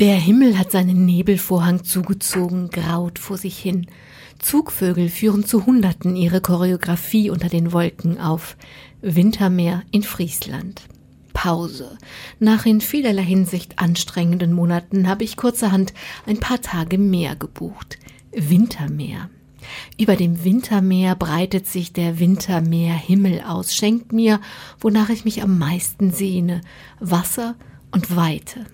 Der 0.00 0.16
Himmel 0.16 0.58
hat 0.58 0.70
seinen 0.70 1.04
Nebelvorhang 1.04 1.84
zugezogen, 1.84 2.70
graut 2.70 3.18
vor 3.18 3.36
sich 3.36 3.58
hin. 3.58 3.86
Zugvögel 4.38 5.10
führen 5.10 5.44
zu 5.44 5.66
Hunderten 5.66 6.16
ihre 6.16 6.40
Choreografie 6.40 7.28
unter 7.28 7.50
den 7.50 7.74
Wolken 7.74 8.18
auf. 8.18 8.56
Wintermeer 9.02 9.82
in 9.90 10.02
Friesland. 10.02 10.80
Pause. 11.34 11.98
Nach 12.38 12.64
in 12.64 12.80
vielerlei 12.80 13.24
Hinsicht 13.24 13.78
anstrengenden 13.78 14.54
Monaten 14.54 15.06
habe 15.06 15.24
ich 15.24 15.36
kurzerhand 15.36 15.92
ein 16.24 16.40
paar 16.40 16.62
Tage 16.62 16.96
mehr 16.96 17.36
gebucht. 17.36 17.98
Wintermeer. 18.32 19.28
Über 19.98 20.16
dem 20.16 20.42
Wintermeer 20.42 21.14
breitet 21.14 21.66
sich 21.66 21.92
der 21.92 22.18
Wintermeerhimmel 22.18 23.42
aus, 23.42 23.74
schenkt 23.74 24.14
mir, 24.14 24.40
wonach 24.80 25.10
ich 25.10 25.26
mich 25.26 25.42
am 25.42 25.58
meisten 25.58 26.10
sehne, 26.10 26.62
Wasser 27.00 27.54
und 27.90 28.16
Weite. 28.16 28.64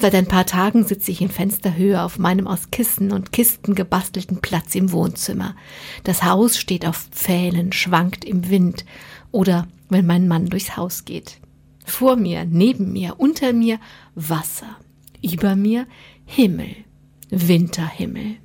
Seit 0.00 0.14
ein 0.14 0.26
paar 0.26 0.46
Tagen 0.46 0.84
sitze 0.84 1.10
ich 1.10 1.20
in 1.20 1.28
Fensterhöhe 1.28 2.00
auf 2.02 2.18
meinem 2.18 2.46
aus 2.46 2.70
Kissen 2.70 3.10
und 3.10 3.32
Kisten 3.32 3.74
gebastelten 3.74 4.40
Platz 4.40 4.76
im 4.76 4.92
Wohnzimmer. 4.92 5.56
Das 6.04 6.22
Haus 6.22 6.56
steht 6.56 6.86
auf 6.86 7.08
Pfählen, 7.10 7.72
schwankt 7.72 8.24
im 8.24 8.48
Wind 8.48 8.84
oder 9.32 9.66
wenn 9.88 10.06
mein 10.06 10.28
Mann 10.28 10.46
durchs 10.46 10.76
Haus 10.76 11.04
geht. 11.04 11.40
Vor 11.84 12.14
mir, 12.14 12.44
neben 12.44 12.92
mir, 12.92 13.18
unter 13.18 13.52
mir 13.52 13.80
Wasser, 14.14 14.76
über 15.20 15.56
mir 15.56 15.86
Himmel, 16.26 16.76
Winterhimmel. 17.30 18.36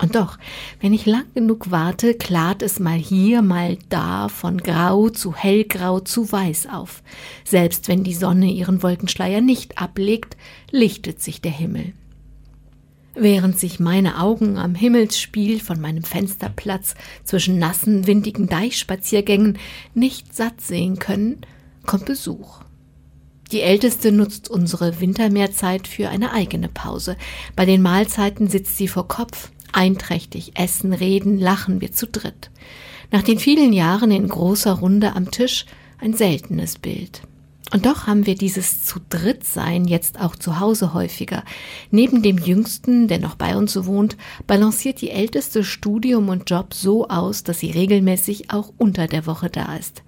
Und 0.00 0.14
doch, 0.14 0.38
wenn 0.80 0.92
ich 0.92 1.06
lang 1.06 1.26
genug 1.34 1.72
warte, 1.72 2.14
klart 2.14 2.62
es 2.62 2.78
mal 2.78 2.98
hier, 2.98 3.42
mal 3.42 3.78
da, 3.88 4.28
von 4.28 4.58
grau 4.58 5.08
zu 5.08 5.34
hellgrau 5.34 5.98
zu 5.98 6.30
weiß 6.30 6.68
auf. 6.72 7.02
Selbst 7.44 7.88
wenn 7.88 8.04
die 8.04 8.14
Sonne 8.14 8.46
ihren 8.46 8.82
Wolkenschleier 8.84 9.40
nicht 9.40 9.78
ablegt, 9.78 10.36
lichtet 10.70 11.20
sich 11.20 11.40
der 11.40 11.50
Himmel. 11.50 11.94
Während 13.20 13.58
sich 13.58 13.80
meine 13.80 14.20
Augen 14.20 14.58
am 14.58 14.76
Himmelsspiel 14.76 15.58
von 15.58 15.80
meinem 15.80 16.04
Fensterplatz 16.04 16.94
zwischen 17.24 17.58
nassen, 17.58 18.06
windigen 18.06 18.46
Deichspaziergängen 18.46 19.58
nicht 19.94 20.36
satt 20.36 20.60
sehen 20.60 21.00
können, 21.00 21.40
kommt 21.84 22.04
Besuch. 22.04 22.60
Die 23.50 23.62
Älteste 23.62 24.12
nutzt 24.12 24.48
unsere 24.48 25.00
Wintermeerzeit 25.00 25.88
für 25.88 26.10
eine 26.10 26.32
eigene 26.32 26.68
Pause. 26.68 27.16
Bei 27.56 27.64
den 27.64 27.82
Mahlzeiten 27.82 28.48
sitzt 28.48 28.76
sie 28.76 28.86
vor 28.86 29.08
Kopf, 29.08 29.50
Einträchtig 29.72 30.52
essen, 30.58 30.92
reden, 30.92 31.38
lachen 31.38 31.80
wir 31.80 31.92
zu 31.92 32.06
dritt. 32.06 32.50
Nach 33.10 33.22
den 33.22 33.38
vielen 33.38 33.72
Jahren 33.72 34.10
in 34.10 34.28
großer 34.28 34.72
Runde 34.72 35.14
am 35.16 35.30
Tisch 35.30 35.66
ein 35.98 36.14
seltenes 36.14 36.78
Bild. 36.78 37.22
Und 37.72 37.84
doch 37.84 38.06
haben 38.06 38.24
wir 38.24 38.34
dieses 38.34 38.84
zu 38.84 38.98
dritt 39.10 39.44
sein 39.44 39.84
jetzt 39.84 40.20
auch 40.20 40.36
zu 40.36 40.58
Hause 40.58 40.94
häufiger. 40.94 41.44
Neben 41.90 42.22
dem 42.22 42.38
Jüngsten, 42.38 43.08
der 43.08 43.18
noch 43.18 43.34
bei 43.34 43.56
uns 43.56 43.84
wohnt, 43.84 44.16
balanciert 44.46 45.02
die 45.02 45.10
Älteste 45.10 45.64
Studium 45.64 46.30
und 46.30 46.48
Job 46.48 46.72
so 46.72 47.08
aus, 47.08 47.44
dass 47.44 47.60
sie 47.60 47.70
regelmäßig 47.70 48.50
auch 48.50 48.72
unter 48.78 49.06
der 49.06 49.26
Woche 49.26 49.50
da 49.50 49.76
ist. 49.76 50.02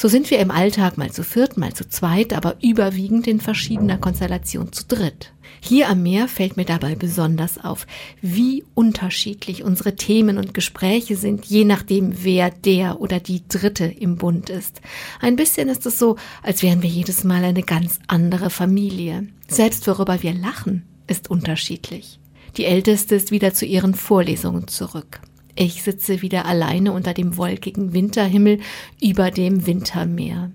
So 0.00 0.06
sind 0.06 0.30
wir 0.30 0.38
im 0.38 0.52
Alltag 0.52 0.96
mal 0.96 1.10
zu 1.10 1.24
viert, 1.24 1.56
mal 1.56 1.74
zu 1.74 1.88
zweit, 1.88 2.32
aber 2.32 2.54
überwiegend 2.62 3.26
in 3.26 3.40
verschiedener 3.40 3.98
Konstellation 3.98 4.72
zu 4.72 4.84
dritt. 4.86 5.32
Hier 5.60 5.88
am 5.88 6.04
Meer 6.04 6.28
fällt 6.28 6.56
mir 6.56 6.64
dabei 6.64 6.94
besonders 6.94 7.58
auf, 7.58 7.84
wie 8.22 8.64
unterschiedlich 8.74 9.64
unsere 9.64 9.96
Themen 9.96 10.38
und 10.38 10.54
Gespräche 10.54 11.16
sind, 11.16 11.46
je 11.46 11.64
nachdem, 11.64 12.22
wer 12.22 12.50
der 12.50 13.00
oder 13.00 13.18
die 13.18 13.42
Dritte 13.48 13.86
im 13.86 14.18
Bund 14.18 14.50
ist. 14.50 14.80
Ein 15.20 15.34
bisschen 15.34 15.68
ist 15.68 15.84
es 15.84 15.98
so, 15.98 16.14
als 16.44 16.62
wären 16.62 16.84
wir 16.84 16.90
jedes 16.90 17.24
Mal 17.24 17.42
eine 17.42 17.64
ganz 17.64 17.98
andere 18.06 18.50
Familie. 18.50 19.26
Selbst 19.48 19.84
worüber 19.88 20.22
wir 20.22 20.32
lachen, 20.32 20.86
ist 21.08 21.28
unterschiedlich. 21.28 22.20
Die 22.56 22.66
Älteste 22.66 23.16
ist 23.16 23.32
wieder 23.32 23.52
zu 23.52 23.66
ihren 23.66 23.94
Vorlesungen 23.94 24.68
zurück. 24.68 25.20
Ich 25.60 25.82
sitze 25.82 26.22
wieder 26.22 26.46
alleine 26.46 26.92
unter 26.92 27.14
dem 27.14 27.36
wolkigen 27.36 27.92
Winterhimmel 27.92 28.60
über 29.02 29.32
dem 29.32 29.66
Wintermeer. 29.66 30.52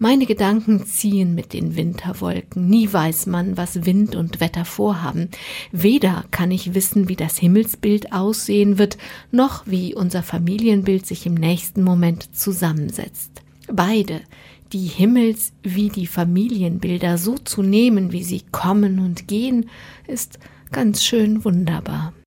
Meine 0.00 0.26
Gedanken 0.26 0.84
ziehen 0.86 1.36
mit 1.36 1.52
den 1.52 1.76
Winterwolken. 1.76 2.66
Nie 2.66 2.92
weiß 2.92 3.26
man, 3.26 3.56
was 3.56 3.86
Wind 3.86 4.16
und 4.16 4.40
Wetter 4.40 4.64
vorhaben. 4.64 5.28
Weder 5.70 6.24
kann 6.32 6.50
ich 6.50 6.74
wissen, 6.74 7.08
wie 7.08 7.14
das 7.14 7.38
Himmelsbild 7.38 8.12
aussehen 8.12 8.76
wird, 8.76 8.98
noch 9.30 9.68
wie 9.68 9.94
unser 9.94 10.24
Familienbild 10.24 11.06
sich 11.06 11.26
im 11.26 11.34
nächsten 11.34 11.84
Moment 11.84 12.34
zusammensetzt. 12.34 13.30
Beide, 13.72 14.20
die 14.72 14.88
Himmels- 14.88 15.52
wie 15.62 15.90
die 15.90 16.08
Familienbilder 16.08 17.18
so 17.18 17.38
zu 17.38 17.62
nehmen, 17.62 18.10
wie 18.10 18.24
sie 18.24 18.42
kommen 18.50 18.98
und 18.98 19.28
gehen, 19.28 19.70
ist 20.08 20.40
ganz 20.72 21.04
schön 21.04 21.44
wunderbar. 21.44 22.14